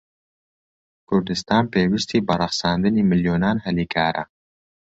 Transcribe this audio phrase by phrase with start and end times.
[1.07, 4.23] کوردستان پێویستیی بە ڕەخساندنی ملیۆنان هەلی کارە.